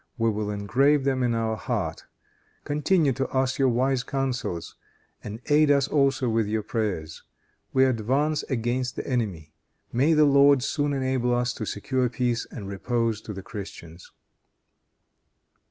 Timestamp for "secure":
11.65-12.09